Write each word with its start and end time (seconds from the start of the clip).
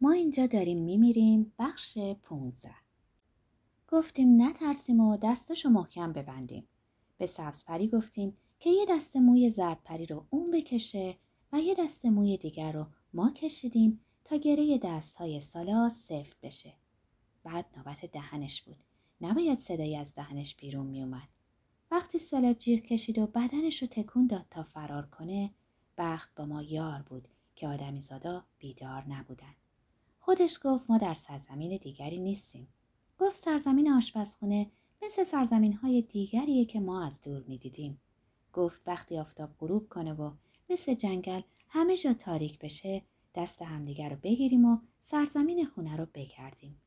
ما 0.00 0.12
اینجا 0.12 0.46
داریم 0.46 0.78
میمیریم 0.78 1.52
بخش 1.58 1.98
پونزه 2.22 2.74
گفتیم 3.88 4.42
نترسیم 4.42 5.00
و 5.00 5.16
دستشو 5.16 5.68
محکم 5.68 6.12
ببندیم 6.12 6.68
به 7.18 7.26
سبزپری 7.26 7.88
گفتیم 7.88 8.36
که 8.60 8.70
یه 8.70 8.86
دست 8.88 9.16
موی 9.16 9.50
زردپری 9.50 10.06
رو 10.06 10.26
اون 10.30 10.50
بکشه 10.50 11.16
و 11.52 11.60
یه 11.60 11.74
دست 11.78 12.06
موی 12.06 12.36
دیگر 12.36 12.72
رو 12.72 12.86
ما 13.12 13.30
کشیدیم 13.30 14.00
تا 14.24 14.36
گره 14.36 14.78
دست 14.78 15.16
های 15.16 15.40
سالا 15.40 15.88
سفت 15.88 16.36
بشه. 16.42 16.74
بعد 17.44 17.66
نوبت 17.76 18.06
دهنش 18.06 18.62
بود. 18.62 18.76
نباید 19.20 19.58
صدایی 19.58 19.96
از 19.96 20.14
دهنش 20.14 20.56
بیرون 20.56 20.86
می 20.86 21.02
اومد. 21.02 21.28
وقتی 21.90 22.18
سالا 22.18 22.52
جیغ 22.52 22.80
کشید 22.80 23.18
و 23.18 23.26
بدنش 23.26 23.82
رو 23.82 23.88
تکون 23.88 24.26
داد 24.26 24.46
تا 24.50 24.62
فرار 24.62 25.06
کنه 25.06 25.50
بخت 25.98 26.34
با 26.34 26.44
ما 26.44 26.62
یار 26.62 27.02
بود 27.02 27.28
که 27.54 27.68
آدمی 27.68 28.00
زادا 28.00 28.44
بیدار 28.58 29.04
نبودن. 29.08 29.54
خودش 30.28 30.58
گفت 30.62 30.90
ما 30.90 30.98
در 30.98 31.14
سرزمین 31.14 31.76
دیگری 31.76 32.20
نیستیم. 32.20 32.68
گفت 33.18 33.36
سرزمین 33.36 33.92
آشپزخونه 33.92 34.70
مثل 35.02 35.24
سرزمین 35.24 35.72
های 35.72 36.02
دیگریه 36.02 36.64
که 36.64 36.80
ما 36.80 37.06
از 37.06 37.20
دور 37.20 37.44
می‌دیدیم. 37.48 38.00
گفت 38.52 38.88
وقتی 38.88 39.18
آفتاب 39.18 39.50
غروب 39.58 39.88
کنه 39.88 40.12
و 40.12 40.30
مثل 40.70 40.94
جنگل 40.94 41.40
همه 41.68 41.96
جا 41.96 42.12
تاریک 42.12 42.58
بشه 42.58 43.02
دست 43.34 43.62
همدیگر 43.62 44.10
رو 44.10 44.16
بگیریم 44.22 44.64
و 44.64 44.78
سرزمین 45.00 45.66
خونه 45.66 45.96
رو 45.96 46.06
بگردیم. 46.14 46.82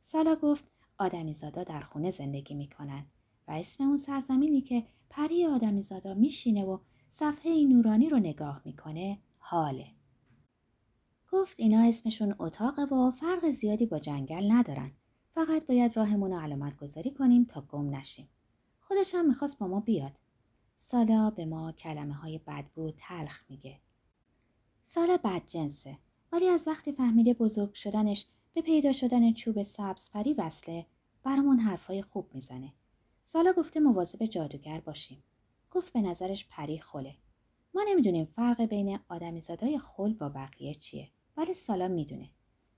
سالا 0.00 0.34
گفت 0.34 0.64
آدمیزادا 0.98 1.64
در 1.64 1.80
خونه 1.80 2.10
زندگی 2.10 2.54
می‌کنن 2.54 3.06
و 3.48 3.52
اسم 3.52 3.84
اون 3.84 3.96
سرزمینی 3.96 4.60
که 4.60 4.86
پری 5.10 5.46
آدمیزادا 5.46 6.14
میشینه 6.14 6.64
و 6.64 6.78
صفحه 7.10 7.64
نورانی 7.64 8.08
رو 8.08 8.18
نگاه 8.18 8.62
می‌کنه 8.64 9.18
حاله. 9.38 9.86
گفت 11.34 11.60
اینا 11.60 11.88
اسمشون 11.88 12.34
اتاقه 12.38 12.82
و 12.82 13.10
فرق 13.10 13.50
زیادی 13.50 13.86
با 13.86 13.98
جنگل 13.98 14.52
ندارن. 14.52 14.92
فقط 15.34 15.66
باید 15.66 15.96
راهمون 15.96 16.30
رو 16.30 16.38
علامت 16.38 16.76
گذاری 16.76 17.10
کنیم 17.10 17.44
تا 17.44 17.60
گم 17.60 17.94
نشیم. 17.94 18.28
خودش 18.80 19.14
هم 19.14 19.28
می‌خواست 19.28 19.58
با 19.58 19.66
ما 19.66 19.80
بیاد. 19.80 20.12
سالا 20.78 21.30
به 21.30 21.46
ما 21.46 21.72
کلمه 21.72 22.14
های 22.14 22.38
بدبو 22.38 22.90
تلخ 22.96 23.44
میگه. 23.48 23.80
سالا 24.82 25.16
بد 25.24 25.42
جنسه 25.48 25.98
ولی 26.32 26.48
از 26.48 26.68
وقتی 26.68 26.92
فهمیده 26.92 27.34
بزرگ 27.34 27.74
شدنش 27.74 28.26
به 28.52 28.62
پیدا 28.62 28.92
شدن 28.92 29.32
چوب 29.32 29.62
سبز 29.62 30.10
پری 30.10 30.32
وصله 30.32 30.86
برامون 31.22 31.58
حرفای 31.58 32.02
خوب 32.02 32.30
می‌زنه. 32.34 32.72
سالا 33.22 33.52
گفته 33.52 33.80
مواظب 33.80 34.24
جادوگر 34.26 34.80
باشیم. 34.80 35.22
گفت 35.70 35.92
به 35.92 36.00
نظرش 36.00 36.46
پری 36.50 36.78
خله. 36.78 37.14
ما 37.74 37.84
نمی‌دونیم 37.88 38.24
فرق 38.24 38.62
بین 38.62 38.98
آدمیزادای 39.08 39.78
خل 39.78 40.12
با 40.12 40.28
بقیه 40.28 40.74
چیه 40.74 41.10
ولی 41.36 41.54
سالا 41.54 41.88
می‌دونه. 41.88 42.30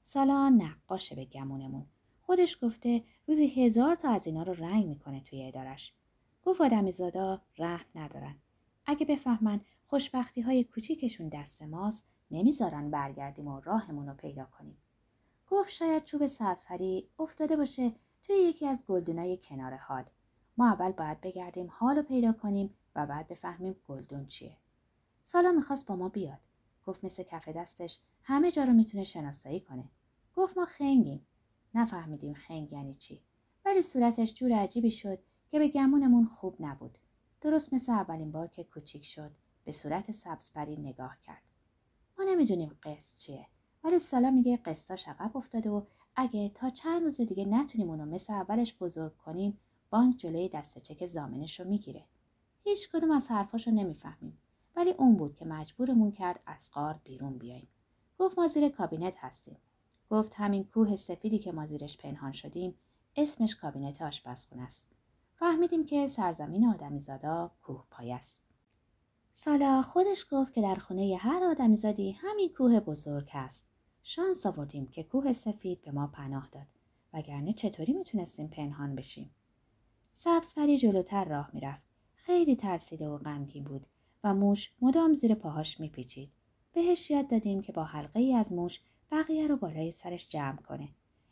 سالا 0.02 0.48
نقاشه 0.48 1.14
به 1.14 1.24
گمونمون. 1.24 1.86
خودش 2.20 2.58
گفته 2.62 3.04
روزی 3.26 3.46
هزار 3.46 3.96
تا 3.96 4.10
از 4.10 4.26
اینا 4.26 4.42
رو 4.42 4.52
رنگ 4.52 4.86
می‌کنه 4.86 5.20
توی 5.20 5.48
ادارش. 5.48 5.92
گفت 6.44 6.60
آدمیزادا 6.60 7.42
رحم 7.58 7.86
ندارن. 7.94 8.36
اگه 8.86 9.06
بفهمن 9.06 9.60
خوشبختی 9.86 10.40
های 10.40 10.64
کوچیکشون 10.64 11.28
دست 11.28 11.62
ماست 11.62 12.06
نمی‌ذارن 12.30 12.90
برگردیم 12.90 13.48
و 13.48 13.60
راهمون 13.60 14.08
رو 14.08 14.14
پیدا 14.14 14.44
کنیم. 14.44 14.76
گفت 15.50 15.70
شاید 15.70 16.04
چوب 16.04 16.26
سبزپری 16.26 17.08
افتاده 17.18 17.56
باشه 17.56 17.92
توی 18.22 18.36
یکی 18.36 18.66
از 18.66 18.84
گلدونای 18.86 19.36
کنار 19.36 19.74
حال. 19.76 20.04
ما 20.56 20.72
اول 20.72 20.92
باید 20.92 21.20
بگردیم 21.20 21.68
حال 21.70 21.96
رو 21.96 22.02
پیدا 22.02 22.32
کنیم 22.32 22.74
و 22.94 23.06
بعد 23.06 23.28
بفهمیم 23.28 23.76
گلدون 23.88 24.26
چیه. 24.26 24.56
سالا 25.24 25.52
می‌خواست 25.52 25.86
با 25.86 25.96
ما 25.96 26.08
بیاد. 26.08 26.38
گفت 26.86 27.04
مثل 27.04 27.22
کف 27.22 27.48
دستش 27.48 27.98
همه 28.28 28.50
جا 28.50 28.64
رو 28.64 28.72
می‌تونه 28.72 29.05
شناسایی 29.05 29.60
کنه. 29.60 29.91
گفت 30.34 30.58
ما 30.58 30.64
خنگیم. 30.64 31.27
نفهمیدیم 31.74 32.34
خنگ 32.34 32.72
یعنی 32.72 32.94
چی. 32.94 33.22
ولی 33.64 33.82
صورتش 33.82 34.34
جور 34.34 34.52
عجیبی 34.52 34.91
شد 34.91 35.19
که 35.48 35.58
به 35.58 35.69
گمونمون 35.69 36.27
خوب 36.27 36.56
نبود. 36.60 36.98
درست 37.41 37.75
مثل 37.75 37.92
اولین 37.92 38.32
بار 38.32 38.47
که 38.47 38.64
کوچیک 38.64 39.04
شد 39.04 39.31
به 39.64 39.72
صورت 39.72 40.10
سبزپری 40.10 40.76
نگاه 40.76 41.16
کرد. 41.25 41.42
ما 42.19 42.25
نمی‌دونیم 42.25 42.76
قصد 42.82 43.19
چیه 43.19 43.47
ولی 43.84 43.98
سالا 43.98 44.31
میگه 44.31 44.56
قصاش 44.56 45.08
عقب 45.08 45.37
افتاده 45.37 45.70
و 45.70 45.82
اگه 46.16 46.48
تا 46.48 46.70
چند 46.70 47.03
روز 47.03 47.16
دیگه 47.16 47.44
نتونیم 47.44 47.91
اونو 47.91 48.04
مثل 48.04 48.32
اولش 48.32 48.75
بزرگ 48.81 49.16
کنیم 49.16 49.58
بانک 49.91 50.16
جلوی 50.16 50.48
دست 50.48 50.78
چک 50.78 51.06
زامنش 51.06 51.60
رو 51.60 51.69
می‌گیره. 51.69 52.04
هیچ 52.64 52.91
کدوم 52.91 53.10
از 53.10 53.28
حرفاشو 53.28 53.70
نمی‌فهمیم 53.70 54.38
ولی 54.76 54.91
اون 54.91 55.16
بود 55.16 55.37
که 55.37 55.44
مجبورمون 55.44 56.12
کرد 56.12 56.41
از 56.47 56.70
قار 56.70 57.00
بیرون 57.04 57.38
بیاییم. 57.38 57.69
گفت 58.19 58.38
ما 58.38 58.49
زیر 58.49 58.69
کابینت 58.69 59.15
هستیم. 59.16 59.56
گفت 60.10 60.32
همین 60.37 60.65
کوه 60.65 60.97
سفیدی 60.97 61.38
که 61.38 61.53
ما 61.53 61.66
زیرش 61.66 61.97
پنهان 61.97 62.32
شدیم 62.32 62.75
اسمش 63.16 63.56
کابینت 63.56 64.03
آشپزخونه 64.03 64.62
است. 64.62 64.87
فهمیدیم 65.34 65.87
که 65.87 66.06
سرزمین 66.06 66.66
آدمیزادا 66.66 67.50
کوه 67.62 67.84
پای 67.91 68.12
است. 68.12 68.41
سالا 69.32 69.82
خودش 69.82 70.26
گفت 70.31 70.53
که 70.53 70.62
در 70.62 70.75
خونه 70.75 71.16
هر 71.21 71.44
آدمیزادی 71.44 72.12
همین 72.12 72.49
کوه 72.49 72.81
بزرگ 72.81 73.31
است. 73.32 73.66
شانس 74.03 74.47
آوردیم 74.47 74.87
که 74.87 75.03
کوه 75.03 75.32
سفید 75.32 75.82
به 75.82 75.91
ما 75.91 76.06
پناه 76.06 76.49
داد 76.53 76.66
وگرنه 77.12 77.53
چطوری 77.53 77.93
می‌تونستیم 77.93 78.49
پنهان 78.49 78.94
بشیم 78.94 79.31
سبز 80.15 80.55
پری 80.55 80.78
جلوتر 80.78 81.25
راه 81.25 81.50
می‌رفت 81.53 81.82
خیلی 82.15 82.56
ترسیده 82.56 83.09
و 83.09 83.19
غمگین 83.19 83.65
بود 83.65 83.87
و 84.25 84.34
موش 84.34 84.71
مدام 84.81 85.15
زیر 85.15 85.34
پاهاش 85.34 85.81
میپیچید 85.81 86.31
بهش 86.76 87.10
یاد 87.10 87.28
دادیم 87.28 87.62
که 87.62 87.72
با 87.72 87.84
حلقه 87.84 88.20
ای 88.20 88.34
از 88.34 88.53
موش 88.53 88.81
بقیه 89.10 89.47
رو 89.47 89.56
بالای 89.56 89.91
سرش 89.91 90.28
جمع 90.28 90.56
کنه 90.56 90.88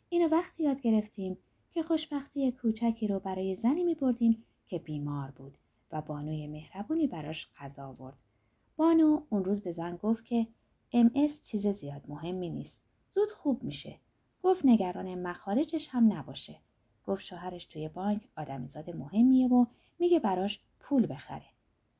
اینو 0.09 0.27
وقتی 0.27 0.63
یاد 0.63 0.81
گرفتیم 0.81 1.37
که 1.71 1.83
خوشبختی 1.83 2.51
کوچکی 2.51 3.07
رو 3.07 3.19
برای 3.19 3.55
زنی 3.55 3.83
می 3.83 3.95
بردیم 3.95 4.43
که 4.65 4.79
بیمار 4.79 5.31
بود 5.31 5.57
و 5.91 6.01
بانوی 6.01 6.47
مهربونی 6.47 7.07
براش 7.07 7.47
غذا 7.57 7.87
آورد. 7.87 8.17
بانو 8.77 9.21
اون 9.29 9.45
روز 9.45 9.61
به 9.61 9.71
زن 9.71 9.95
گفت 9.95 10.25
که 10.25 10.47
ام 10.93 11.11
چیز 11.43 11.67
زیاد 11.67 12.01
مهمی 12.07 12.49
نیست. 12.49 12.81
زود 13.11 13.31
خوب 13.31 13.63
میشه. 13.63 13.99
گفت 14.43 14.65
نگران 14.65 15.15
مخارجش 15.15 15.89
هم 15.89 16.13
نباشه. 16.13 16.55
گفت 17.07 17.23
شوهرش 17.23 17.65
توی 17.65 17.89
بانک 17.89 18.21
آدمیزاد 18.37 18.89
مهمیه 18.89 19.47
و 19.47 19.65
میگه 19.99 20.19
براش 20.19 20.59
پول 20.79 21.07
بخره. 21.07 21.45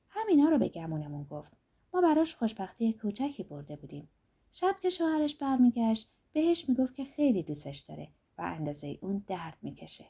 همینا 0.10 0.50
رو 0.50 0.58
به 0.58 0.68
گمونمون 0.70 1.24
گفت. 1.24 1.65
ما 1.96 2.02
براش 2.02 2.36
خوشبختی 2.36 2.94
کوچکی 2.94 3.44
برده 3.44 3.76
بودیم. 3.76 4.10
شب 4.52 4.76
که 4.82 4.90
شوهرش 4.90 5.36
برمیگشت 5.36 6.10
بهش 6.34 6.70
می‌گفت 6.70 6.96
که 6.96 7.06
خیلی 7.06 7.44
دوستش 7.44 7.80
داره 7.80 8.08
و 8.38 8.42
اندازه 8.42 8.98
اون 9.02 9.24
درد 9.28 9.58
می‌کشه. 9.62 10.06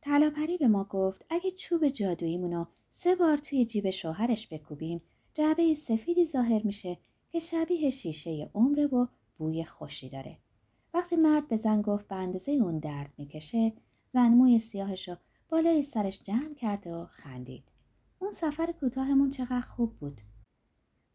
تلاپری 0.00 0.58
به 0.58 0.68
ما 0.68 0.84
گفت 0.84 1.24
اگه 1.30 1.50
چوب 1.50 1.88
جادوییمونو 1.88 2.64
سه 2.90 3.14
بار 3.14 3.38
توی 3.38 3.66
جیب 3.66 3.90
شوهرش 3.90 4.48
بکوبیم 4.48 5.02
جعبه 5.34 5.74
سفیدی 5.74 6.26
ظاهر 6.26 6.62
میشه 6.62 6.98
که 7.30 7.40
شبیه 7.40 7.90
شیشه 7.90 8.50
عمره 8.54 8.86
و 8.86 9.06
بوی 9.38 9.64
خوشی 9.64 10.08
داره. 10.08 10.38
وقتی 10.94 11.16
مرد 11.16 11.48
به 11.48 11.56
زن 11.56 11.82
گفت 11.82 12.08
به 12.08 12.14
اندازه 12.14 12.52
اون 12.52 12.78
درد 12.78 13.12
می‌کشه 13.18 13.72
زن 14.08 14.28
موی 14.28 14.58
سیاهش 14.58 15.08
رو 15.08 15.16
بالای 15.48 15.82
سرش 15.82 16.22
جمع 16.22 16.54
کرد 16.54 16.86
و 16.86 17.06
خندید. 17.06 17.64
اون 18.18 18.32
سفر 18.32 18.72
کوتاهمون 18.80 19.30
چقدر 19.30 19.60
خوب 19.60 19.98
بود. 19.98 20.20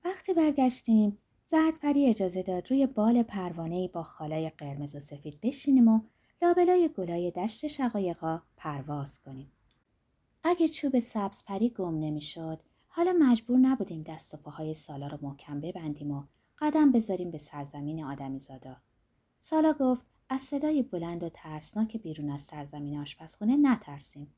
وقتی 0.05 0.33
برگشتیم 0.33 1.17
زردپری 1.45 2.09
اجازه 2.09 2.41
داد 2.43 2.71
روی 2.71 2.87
بال 2.87 3.23
پروانه 3.23 3.87
با 3.87 4.03
خالای 4.03 4.49
قرمز 4.49 4.95
و 4.95 4.99
سفید 4.99 5.39
بشینیم 5.41 5.87
و 5.87 5.99
لابلای 6.41 6.89
گلای 6.97 7.31
دشت 7.31 7.67
شقایقا 7.67 8.41
پرواز 8.57 9.19
کنیم. 9.19 9.51
اگه 10.43 10.67
چوب 10.67 10.99
سبز 10.99 11.43
پری 11.43 11.69
گم 11.69 11.99
نمی‌شد 11.99 12.59
حالا 12.87 13.13
مجبور 13.19 13.57
نبودیم 13.57 14.03
دست 14.03 14.33
و 14.33 14.37
پاهای 14.37 14.73
سالا 14.73 15.07
رو 15.07 15.17
محکم 15.21 15.61
ببندیم 15.61 16.11
و 16.11 16.23
قدم 16.59 16.91
بذاریم 16.91 17.31
به 17.31 17.37
سرزمین 17.37 18.03
آدمی 18.03 18.39
زادا. 18.39 18.77
سالا 19.39 19.73
گفت 19.73 20.05
از 20.29 20.41
صدای 20.41 20.83
بلند 20.83 21.23
و 21.23 21.29
ترسناک 21.29 21.97
بیرون 21.97 22.29
از 22.29 22.41
سرزمین 22.41 22.97
آشپزخونه 22.97 23.57
نترسیم. 23.57 24.33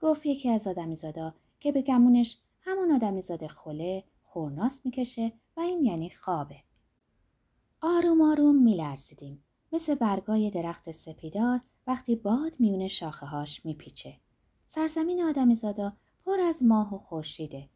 گفت 0.00 0.26
یکی 0.26 0.48
از 0.50 0.62
زادا 0.94 1.34
که 1.60 1.72
به 1.72 1.82
گمونش 1.82 2.38
همون 2.60 3.20
زاده 3.20 3.48
خله 3.48 4.04
خورناس 4.34 4.80
می‌کشه 4.84 5.32
و 5.56 5.60
این 5.60 5.82
یعنی 5.82 6.10
خوابه. 6.10 6.56
آروم 7.80 8.20
آروم 8.20 8.62
میلرزیدیم. 8.62 9.44
مثل 9.72 9.94
برگای 9.94 10.50
درخت 10.50 10.90
سپیدار 10.90 11.60
وقتی 11.86 12.16
باد 12.16 12.52
میونه 12.58 12.88
شاخه 12.88 13.26
هاش 13.26 13.64
میپیچه. 13.64 14.16
سرزمین 14.66 15.22
آدمیزادا 15.22 15.92
پر 16.24 16.40
از 16.40 16.62
ماه 16.62 16.94
و 16.94 16.98
خورشیده. 16.98 17.68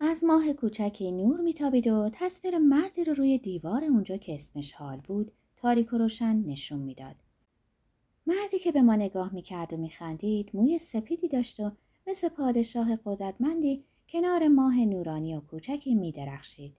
از 0.00 0.24
ماه 0.24 0.52
کوچکی 0.52 1.12
نور 1.12 1.40
میتابید 1.40 1.86
و 1.86 2.10
تصویر 2.12 2.58
مردی 2.58 3.04
رو 3.04 3.14
روی 3.14 3.38
دیوار 3.38 3.84
اونجا 3.84 4.16
که 4.16 4.34
اسمش 4.34 4.72
حال 4.72 5.00
بود 5.00 5.32
تاریک 5.56 5.92
و 5.92 5.98
روشن 5.98 6.36
نشون 6.36 6.78
می‌داد. 6.78 7.16
مردی 8.26 8.58
که 8.58 8.72
به 8.72 8.82
ما 8.82 8.96
نگاه 8.96 9.34
می‌کرد 9.34 9.72
و 9.72 9.76
میخندید 9.76 10.50
موی 10.54 10.78
سپیدی 10.78 11.28
داشت 11.28 11.60
و 11.60 11.70
مثل 12.06 12.28
پادشاه 12.28 12.96
قدرتمندی 13.04 13.84
کنار 14.12 14.48
ماه 14.48 14.80
نورانی 14.84 15.34
و 15.34 15.40
کوچکی 15.40 15.94
میدرخشید. 15.94 16.76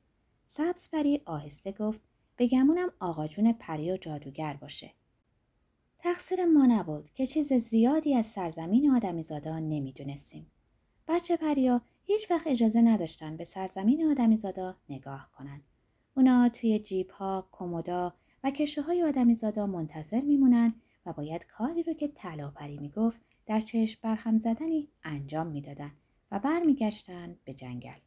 سبز 0.47 0.89
پری 0.89 1.21
آهسته 1.25 1.71
گفت 1.71 2.01
بگمونم 2.37 2.89
آقا 2.99 3.27
جون 3.27 3.53
پری 3.53 3.91
و 3.91 3.97
جادوگر 3.97 4.53
باشه. 4.53 4.91
تقصیر 5.99 6.45
ما 6.45 6.65
نبود 6.65 7.09
که 7.13 7.27
چیز 7.27 7.53
زیادی 7.53 8.15
از 8.15 8.25
سرزمین 8.25 8.91
آدمیزادا 8.91 9.59
نمی‌دونستیم. 9.59 10.51
بچه 11.07 11.37
پریا 11.37 11.81
هیچ 12.03 12.31
وقت 12.31 12.47
اجازه 12.47 12.81
نداشتن 12.81 13.37
به 13.37 13.43
سرزمین 13.43 14.11
آدمیزادا 14.11 14.75
نگاه 14.89 15.29
کنن. 15.37 15.61
اونا 16.17 16.49
توی 16.49 16.79
جیب 16.79 17.09
ها، 17.09 17.47
کمودا 17.51 18.13
و 18.43 18.51
کشه 18.51 18.81
های 18.81 19.03
آدمیزادا 19.03 19.67
منتظر 19.67 20.21
میمونن 20.21 20.73
و 21.05 21.13
باید 21.13 21.45
کاری 21.45 21.83
رو 21.83 21.93
که 21.93 22.07
طلاپری 22.07 22.77
می‌گفت 22.77 23.21
در 23.45 23.59
چشم 23.59 23.99
برهم 24.03 24.37
زدنی 24.37 24.87
انجام 25.03 25.47
می‌دادن 25.47 25.91
و 26.33 26.39
برمیگشتن 26.39 27.37
به 27.45 27.53
جنگل. 27.53 27.99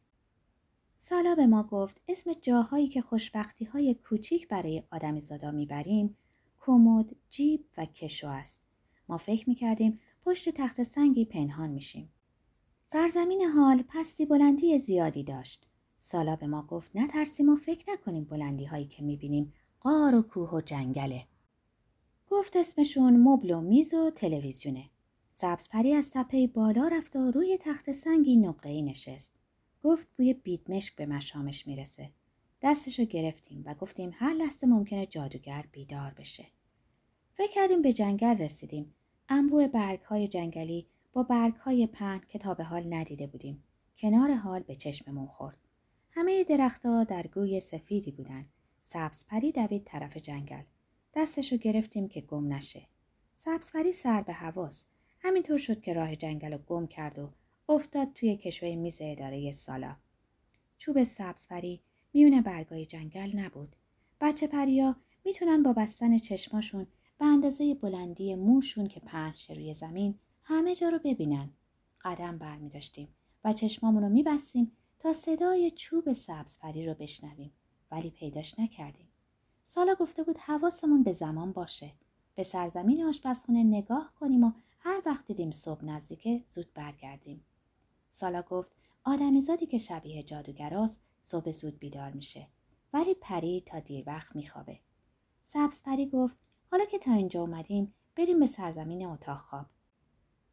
سالا 0.95 1.35
به 1.35 1.47
ما 1.47 1.63
گفت 1.63 2.01
اسم 2.07 2.33
جاهایی 2.33 2.87
که 2.87 3.01
خوشبختی 3.01 3.65
های 3.65 3.93
کوچیک 3.93 4.47
برای 4.47 4.83
آدمیزادا 4.91 5.51
می‌بریم 5.51 6.17
کمد، 6.59 7.15
جیب 7.29 7.65
و 7.77 7.85
کشو 7.85 8.27
است. 8.27 8.61
ما 9.09 9.17
فکر 9.17 9.49
می‌کردیم 9.49 9.99
پشت 10.25 10.49
تخت 10.49 10.83
سنگی 10.83 11.25
پنهان 11.25 11.69
میشیم. 11.69 12.11
سرزمین 12.85 13.41
حال 13.41 13.83
پستی 13.87 14.25
بلندی 14.25 14.79
زیادی 14.79 15.23
داشت. 15.23 15.67
سالا 15.97 16.35
به 16.35 16.47
ما 16.47 16.61
گفت 16.61 16.91
نترسیم 16.95 17.49
و 17.49 17.55
فکر 17.55 17.91
نکنیم 17.93 18.23
بلندی 18.23 18.65
هایی 18.65 18.85
که 18.85 19.03
می‌بینیم 19.03 19.53
قار 19.79 20.15
و 20.15 20.21
کوه 20.21 20.49
و 20.49 20.61
جنگله. 20.61 21.27
گفت 22.31 22.55
اسمشون 22.55 23.17
مبل 23.17 23.51
و 23.51 23.61
میز 23.61 23.93
و 23.93 24.09
تلویزیونه. 24.09 24.89
سبزپری 25.39 25.93
از 25.93 26.09
تپه 26.09 26.47
بالا 26.47 26.87
رفت 26.87 27.15
و 27.15 27.31
روی 27.31 27.57
تخت 27.61 27.91
سنگی 27.91 28.37
نقره‌ای 28.37 28.81
نشست. 28.81 29.33
گفت 29.83 30.07
بوی 30.17 30.33
بیدمشک 30.33 30.95
به 30.95 31.05
مشامش 31.05 31.67
می‌رسه. 31.67 32.11
دستشو 32.61 33.03
گرفتیم 33.05 33.63
و 33.65 33.73
گفتیم 33.73 34.11
هر 34.13 34.33
لحظه 34.33 34.67
ممکنه 34.67 35.05
جادوگر 35.05 35.65
بیدار 35.71 36.13
بشه. 36.13 36.45
فکر 37.33 37.51
کردیم 37.53 37.81
به 37.81 37.93
جنگل 37.93 38.37
رسیدیم. 38.37 38.93
انبوه 39.29 39.67
برگ 39.67 40.01
های 40.01 40.27
جنگلی 40.27 40.87
با 41.13 41.23
برگ 41.23 41.55
های 41.55 41.87
پهن 41.87 42.21
که 42.27 42.39
تا 42.39 42.53
به 42.53 42.63
حال 42.63 42.93
ندیده 42.93 43.27
بودیم. 43.27 43.63
کنار 43.97 44.33
حال 44.33 44.63
به 44.63 44.75
چشممون 44.75 45.27
خورد. 45.27 45.57
همه 46.11 46.43
درختها 46.43 47.03
در 47.03 47.27
گوی 47.27 47.59
سفیدی 47.59 48.11
بودن. 48.11 48.45
سبزپری 48.83 49.51
دوید 49.51 49.83
طرف 49.85 50.17
جنگل. 50.17 50.63
دستشو 51.13 51.57
گرفتیم 51.57 52.07
که 52.07 52.21
گم 52.21 52.53
نشه. 52.53 52.87
سبزپری 53.35 53.93
سر 53.93 54.21
به 54.21 54.33
حواس. 54.33 54.85
همینطور 55.27 55.57
شد 55.57 55.81
که 55.81 55.93
راه 55.93 56.15
جنگل 56.15 56.53
رو 56.53 56.57
گم 56.57 56.87
کرد 56.87 57.19
و 57.19 57.29
افتاد 57.69 58.13
توی 58.13 58.37
کشوی 58.37 58.75
میز 58.75 58.97
اداره 59.01 59.51
سالا. 59.51 59.95
چوب 60.77 61.03
سبزپری 61.03 61.81
میون 62.13 62.41
برگای 62.41 62.85
جنگل 62.85 63.39
نبود. 63.39 63.75
بچه 64.21 64.47
پریا 64.47 64.95
می‌تونن 65.25 65.63
با 65.63 65.73
بستن 65.73 66.17
چشماشون 66.17 66.87
به 67.19 67.25
اندازه 67.25 67.73
بلندی 67.73 68.35
موشون 68.35 68.87
که 68.87 68.99
پنج 68.99 69.51
روی 69.51 69.73
زمین 69.73 70.15
همه 70.43 70.75
جا 70.75 70.89
رو 70.89 70.99
ببینن. 71.05 71.49
قدم 72.01 72.37
برمی 72.37 72.69
داشتیم 72.69 73.07
و 73.43 73.53
چشمامون 73.53 74.03
رو 74.03 74.09
میبستیم 74.09 74.71
تا 74.99 75.13
صدای 75.13 75.71
چوب 75.71 76.13
سبزپری 76.13 76.85
رو 76.85 76.93
بشنویم 76.93 77.51
ولی 77.91 78.09
پیداش 78.09 78.59
نکردیم. 78.59 79.07
سالا 79.63 79.95
گفته 79.95 80.23
بود 80.23 80.37
حواسمون 80.37 81.03
به 81.03 81.13
زمان 81.13 81.51
باشه. 81.51 81.91
به 82.35 82.43
سرزمین 82.43 83.03
آشپزخونه 83.03 83.63
نگاه 83.63 84.13
کنیم 84.19 84.43
و 84.43 84.51
هر 84.87 85.01
وقت 85.05 85.25
دیدیم 85.25 85.51
صبح 85.51 85.85
نزدیکه 85.85 86.43
زود 86.45 86.73
برگردیم. 86.73 87.45
سالا 88.09 88.41
گفت 88.41 88.71
آدمیزادی 89.03 89.65
که 89.65 89.77
شبیه 89.77 90.23
جادوگراست 90.23 90.99
صبح 91.19 91.51
زود 91.51 91.79
بیدار 91.79 92.11
میشه 92.11 92.47
ولی 92.93 93.13
پری 93.13 93.63
تا 93.65 93.79
دیر 93.79 94.03
وقت 94.07 94.35
میخوابه. 94.35 94.79
سبز 95.45 95.83
پری 95.83 96.09
گفت 96.09 96.37
حالا 96.71 96.85
که 96.85 96.99
تا 96.99 97.13
اینجا 97.13 97.41
اومدیم 97.41 97.93
بریم 98.15 98.39
به 98.39 98.47
سرزمین 98.47 99.05
اتاق 99.05 99.37
خواب. 99.37 99.65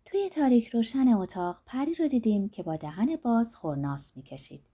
توی 0.05 0.29
تاریک 0.29 0.69
روشن 0.69 1.09
اتاق 1.09 1.63
پری 1.67 1.95
رو 1.95 2.09
دیدیم 2.09 2.49
که 2.49 2.63
با 2.63 2.77
دهن 2.77 3.17
باز 3.17 3.57
خورناس 3.57 4.17
می‌کشید. 4.17 4.65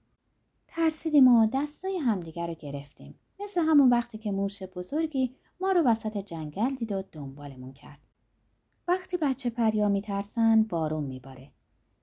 ترسیدیم 0.68 1.28
و 1.28 1.46
دستای 1.52 1.96
همدیگر 1.96 2.46
رو 2.46 2.54
گرفتیم. 2.54 3.18
مثل 3.40 3.60
همون 3.60 3.90
وقتی 3.90 4.18
که 4.18 4.32
موش 4.32 4.62
بزرگی 4.62 5.34
ما 5.60 5.72
رو 5.72 5.82
وسط 5.82 6.18
جنگل 6.18 6.74
دید 6.74 6.92
و 6.92 7.02
دنبالمون 7.12 7.72
کرد. 7.72 8.09
وقتی 8.90 9.16
بچه 9.16 9.50
پریا 9.50 9.88
میترسن 9.88 10.62
بارون 10.62 11.04
میباره. 11.04 11.50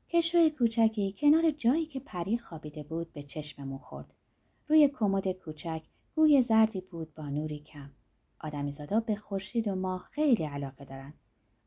کشوی 0.10 0.50
کوچکی 0.50 1.16
کنار 1.18 1.52
جایی 1.52 1.86
که 1.86 2.00
پری 2.00 2.38
خوابیده 2.38 2.84
بود 2.84 3.14
به 3.14 3.24
چشممون 3.24 3.78
خورد. 3.78 4.14
روی 4.68 4.88
کمد 4.88 5.32
کوچک 5.32 5.82
گوی 6.16 6.42
زردی 6.42 6.82
بود 6.82 7.14
با 7.14 7.30
نوری 7.30 7.60
کم. 7.60 7.90
آدمیزادا 8.40 9.00
به 9.00 9.16
خورشید 9.16 9.68
و 9.68 9.76
ماه 9.76 10.08
خیلی 10.12 10.44
علاقه 10.44 10.86
دارن. 10.86 11.14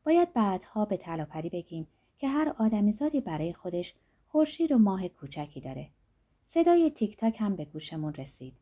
باید 0.03 0.33
بعدها 0.33 0.85
به 0.85 0.97
طلاپری 0.97 1.49
بگیم 1.49 1.87
که 2.17 2.27
هر 2.27 2.55
آدمیزادی 2.57 3.21
برای 3.21 3.53
خودش 3.53 3.93
خورشید 4.27 4.71
و 4.71 4.77
ماه 4.77 5.07
کوچکی 5.07 5.61
داره. 5.61 5.89
صدای 6.45 6.91
تیک 6.91 7.17
تاک 7.17 7.35
هم 7.39 7.55
به 7.55 7.65
گوشمون 7.65 8.13
رسید. 8.13 8.53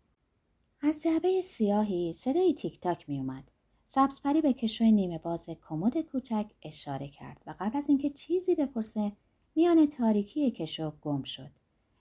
از 0.82 1.02
جعبه 1.02 1.42
سیاهی 1.42 2.14
صدای 2.14 2.54
تیک 2.54 2.80
تاک 2.80 3.10
می 3.10 3.20
اومد. 3.20 3.52
سبزپری 3.92 4.42
به 4.42 4.54
کشوی 4.54 4.92
نیمه 4.92 5.18
باز 5.18 5.50
کمد 5.70 6.02
کوچک 6.02 6.52
اشاره 6.62 7.08
کرد 7.08 7.42
و 7.48 7.56
قبل 7.60 7.78
از 7.78 7.90
اینکه 7.90 8.10
چیزی 8.10 8.56
بپرسه 8.56 9.12
میان 9.56 9.86
تاریکی 9.86 10.52
کشو 10.52 10.92
گم 11.02 11.24
شد. 11.24 11.50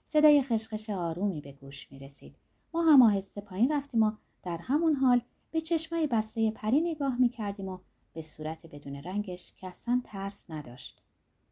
صدای 0.05 0.43
خشخش 0.43 0.89
آرومی 0.89 1.41
به 1.41 1.51
گوش 1.51 1.91
می 1.91 1.99
رسید. 1.99 2.35
ما 2.73 2.81
هم 2.83 3.01
آهسته 3.01 3.41
پایین 3.41 3.71
رفتیم 3.71 4.03
و 4.03 4.11
در 4.43 4.57
همون 4.57 4.93
حال 4.93 5.21
به 5.51 5.61
چشمای 5.61 6.07
بسته 6.07 6.51
پری 6.51 6.81
نگاه 6.81 7.21
می 7.21 7.29
کردیم 7.29 7.67
و 7.67 7.79
به 8.13 8.21
صورت 8.21 8.65
بدون 8.65 8.95
رنگش 8.95 9.53
که 9.57 9.67
اصلا 9.67 10.01
ترس 10.03 10.45
نداشت. 10.49 11.01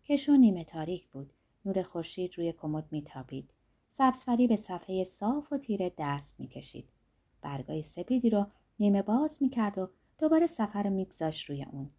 کشو 0.06 0.32
نیمه 0.32 0.64
تاریک 0.64 1.08
بود. 1.08 1.34
نور 1.66 1.84
خورشید 1.84 2.38
روی 2.38 2.52
کمد 2.52 2.86
میتابید. 2.92 3.50
سبزپری 3.92 4.48
به 4.48 4.56
صفحه 4.56 5.04
صاف 5.04 5.54
و 5.54 5.58
تیره 5.58 5.92
دست 5.98 6.40
می‌کشید. 6.40 6.90
برگای 7.42 7.84
سپیدی 7.84 8.30
رو 8.30 8.46
نیمه 8.80 9.02
باز 9.02 9.38
می‌کرد 9.42 9.78
و 9.78 9.90
دوباره 10.18 10.48
سفر 10.48 10.90
میگذاشت 10.90 11.50
روی 11.50 11.64
اون. 11.64 11.90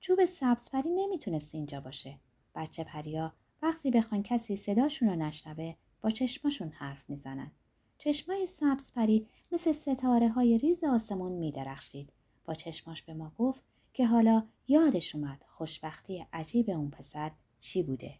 چوب 0.00 0.24
سبزپری 0.24 0.90
نمی‌تونست 0.90 1.54
اینجا 1.54 1.80
باشه. 1.80 2.18
بچه 2.54 2.84
پریا 2.84 3.32
وقتی 3.62 3.90
بخوان 3.90 4.22
کسی 4.22 4.56
صداشون 4.56 5.08
رو 5.08 5.16
نشنوه 5.16 5.74
با 6.00 6.10
چشماشون 6.10 6.68
حرف 6.68 7.10
می‌زنن. 7.10 7.50
چشمای 7.98 8.46
سبز 8.46 8.92
پری 8.92 9.26
مثل 9.52 9.72
ستاره 9.72 10.28
های 10.28 10.58
ریز 10.58 10.84
آسمون 10.84 11.32
میدرخشید. 11.32 12.12
با 12.44 12.54
چشماش 12.54 13.02
به 13.02 13.14
ما 13.14 13.32
گفت 13.38 13.64
که 13.92 14.06
حالا 14.06 14.46
یادش 14.68 15.14
اومد 15.14 15.44
خوشبختی 15.48 16.26
عجیب 16.32 16.70
اون 16.70 16.90
پسر 16.90 17.30
چی 17.58 17.82
بوده. 17.82 18.14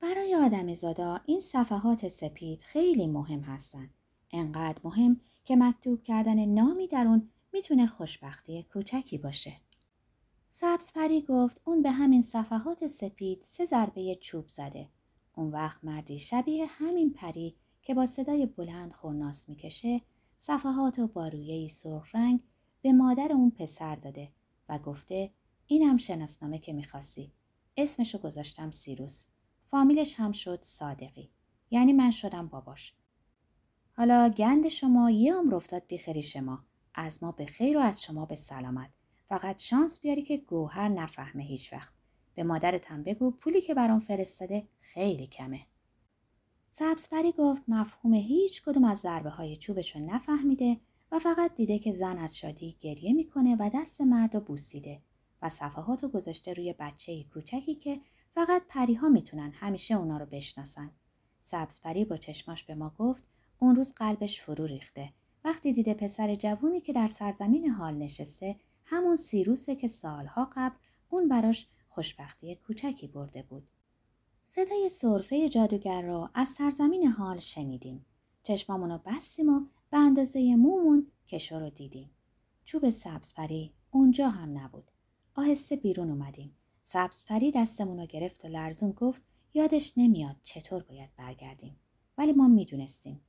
برای 0.00 0.34
آدم 0.34 0.74
زادا 0.74 1.20
این 1.26 1.40
صفحات 1.40 2.08
سپید 2.08 2.62
خیلی 2.62 3.06
مهم 3.06 3.40
هستن. 3.40 3.90
انقدر 4.30 4.80
مهم 4.84 5.20
که 5.44 5.56
مکتوب 5.56 6.02
کردن 6.02 6.44
نامی 6.44 6.88
در 6.88 7.06
اون 7.06 7.30
می‌تونه 7.54 7.86
خوشبختی 7.86 8.62
کوچکی 8.62 9.18
باشه. 9.18 9.52
سبز 10.50 10.92
پری 10.92 11.22
گفت 11.22 11.60
اون 11.64 11.82
به 11.82 11.90
همین 11.90 12.22
صفحات 12.22 12.86
سپید 12.86 13.42
سه 13.44 13.64
ضربه 13.64 14.18
چوب 14.20 14.48
زده. 14.48 14.88
اون 15.34 15.50
وقت 15.50 15.84
مردی 15.84 16.18
شبیه 16.18 16.66
همین 16.66 17.12
پری 17.12 17.56
که 17.82 17.94
با 17.94 18.06
صدای 18.06 18.46
بلند 18.46 18.92
خورناس 18.92 19.48
می‌کشه 19.48 20.00
صفحات 20.38 20.98
و 20.98 21.06
با 21.06 21.28
رویهی 21.28 21.68
سرخ 21.68 22.14
رنگ 22.14 22.40
به 22.82 22.92
مادر 22.92 23.32
اون 23.32 23.50
پسر 23.50 23.96
داده 23.96 24.32
و 24.68 24.78
گفته 24.78 25.30
اینم 25.66 25.96
شناسنامه 25.96 26.58
که 26.58 26.72
می‌خواستی. 26.72 27.32
اسمشو 27.76 28.18
گذاشتم 28.18 28.70
سیروس. 28.70 29.26
فامیلش 29.66 30.14
هم 30.20 30.32
شد 30.32 30.62
صادقی. 30.62 31.30
یعنی 31.70 31.92
من 31.92 32.10
شدم 32.10 32.48
باباش. 32.48 32.94
حالا 33.92 34.28
گند 34.28 34.68
شما 34.68 35.10
یه 35.10 35.34
عمر 35.34 35.54
افتاد 35.54 35.86
بیخری 35.86 36.22
شما. 36.22 36.64
از 36.94 37.22
ما 37.22 37.32
به 37.32 37.46
خیر 37.46 37.78
و 37.78 37.80
از 37.80 38.02
شما 38.02 38.26
به 38.26 38.34
سلامت. 38.34 38.90
فقط 39.28 39.62
شانس 39.62 40.00
بیاری 40.00 40.22
که 40.22 40.36
گوهر 40.36 40.88
نفهمه 40.88 41.42
هیچ 41.42 41.72
وقت. 41.72 41.92
به 42.34 42.42
مادرت 42.42 42.90
هم 42.90 43.02
بگو 43.02 43.30
پولی 43.30 43.60
که 43.60 43.74
برام 43.74 44.00
فرستاده 44.00 44.68
خیلی 44.80 45.26
کمه. 45.26 45.60
سبزپری 46.68 47.32
گفت 47.32 47.62
مفهوم 47.68 48.14
هیچ 48.14 48.62
کدوم 48.62 48.84
از 48.84 48.98
ضربه 48.98 49.30
های 49.30 49.56
چوبشو 49.56 49.98
نفهمیده 49.98 50.80
و 51.12 51.18
فقط 51.18 51.54
دیده 51.54 51.78
که 51.78 51.92
زن 51.92 52.18
از 52.18 52.36
شادی 52.36 52.76
گریه 52.80 53.12
می‌کنه 53.12 53.56
و 53.56 53.70
دست 53.74 54.00
مرد 54.00 54.34
رو 54.34 54.40
بوسیده 54.40 55.02
و 55.42 55.48
صفحات 55.48 56.02
رو 56.02 56.08
گذاشته 56.08 56.52
روی 56.52 56.74
بچه 56.78 57.24
کوچکی 57.24 57.74
که 57.74 58.00
فقط 58.34 58.62
پریها 58.68 59.08
می‌تونن 59.08 59.50
همیشه 59.50 59.94
اونا 59.94 60.16
رو 60.16 60.26
بشناسن. 60.26 60.90
سبزپری 61.40 62.04
با 62.04 62.16
چشماش 62.16 62.64
به 62.64 62.74
ما 62.74 62.94
گفت 62.98 63.24
اون 63.58 63.76
روز 63.76 63.92
قلبش 63.92 64.40
فرو 64.40 64.66
ریخته 64.66 65.12
وقتی 65.44 65.72
دیده 65.72 65.94
پسر 65.94 66.34
جوونی 66.34 66.80
که 66.80 66.92
در 66.92 67.08
سرزمین 67.08 67.68
حال 67.68 67.94
نشسته 67.94 68.56
همون 68.84 69.16
سیروسه 69.16 69.76
که 69.76 69.88
سالها 69.88 70.50
قبل 70.56 70.76
اون 71.08 71.28
براش 71.28 71.66
خوشبختی 71.88 72.54
کوچکی 72.54 73.06
برده 73.06 73.42
بود. 73.42 73.68
صدای 74.46 74.88
صرفه 74.88 75.48
جادوگر 75.48 76.02
را 76.02 76.30
از 76.34 76.48
سرزمین 76.48 77.06
حال 77.06 77.38
شنیدیم. 77.38 78.06
چشمامونو 78.42 78.98
بستیم 79.06 79.48
و 79.48 79.60
به 79.90 79.96
اندازه 79.98 80.56
مومون 80.56 81.06
کشو 81.28 81.58
رو 81.58 81.70
دیدیم. 81.70 82.10
چوب 82.64 82.90
سبزپری 82.90 83.72
اونجا 83.90 84.28
هم 84.28 84.58
نبود. 84.58 84.90
آهسته 85.34 85.76
بیرون 85.76 86.10
اومدیم. 86.10 86.56
سبزپری 86.82 87.50
دستمون 87.50 87.98
رو 87.98 88.06
گرفت 88.06 88.44
و 88.44 88.48
لرزون 88.48 88.92
گفت 88.92 89.22
یادش 89.54 89.92
نمیاد 89.96 90.36
چطور 90.42 90.82
باید 90.82 91.10
برگردیم. 91.16 91.76
ولی 92.18 92.32
ما 92.32 92.48
می‌دونستیم. 92.48 93.20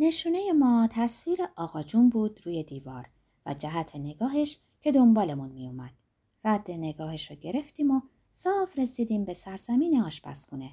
نشونه 0.00 0.52
ما 0.52 0.88
تصویر 0.90 1.38
آقا 1.56 1.82
جون 1.82 2.08
بود 2.08 2.40
روی 2.44 2.62
دیوار 2.62 3.10
و 3.46 3.54
جهت 3.54 3.96
نگاهش 3.96 4.58
که 4.80 4.92
دنبالمون 4.92 5.52
میومد. 5.52 5.92
رد 6.44 6.70
نگاهش 6.70 7.30
رو 7.30 7.36
گرفتیم 7.36 7.90
و 7.90 8.00
صاف 8.32 8.78
رسیدیم 8.78 9.24
به 9.24 9.34
سرزمین 9.34 10.00
آشپزخونه. 10.02 10.70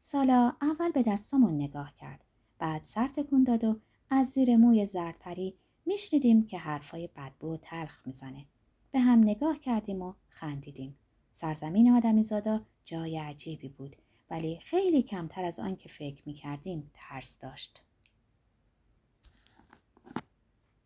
سالا 0.00 0.52
اول 0.62 0.90
به 0.90 1.02
دستامون 1.02 1.54
نگاه 1.54 1.94
کرد. 1.94 2.24
بعد 2.58 2.82
سر 2.82 3.08
تکون 3.08 3.44
داد 3.44 3.64
و 3.64 3.80
از 4.10 4.28
زیر 4.28 4.56
موی 4.56 4.86
زردپری 4.86 5.54
میشنیدیم 5.86 6.46
که 6.46 6.58
حرفای 6.58 7.08
بدبو 7.16 7.54
و 7.54 7.56
تلخ 7.56 8.06
می‌زنه. 8.06 8.46
به 8.90 9.00
هم 9.00 9.18
نگاه 9.18 9.58
کردیم 9.58 10.02
و 10.02 10.14
خندیدیم. 10.28 10.98
سرزمین 11.32 11.90
آدمیزادا 11.90 12.60
جای 12.84 13.18
عجیبی 13.18 13.68
بود 13.68 13.96
ولی 14.30 14.58
خیلی 14.58 15.02
کمتر 15.02 15.44
از 15.44 15.58
آن 15.58 15.76
که 15.76 15.88
فکر 15.88 16.22
می‌کردیم 16.26 16.90
ترس 16.94 17.38
داشت. 17.38 17.83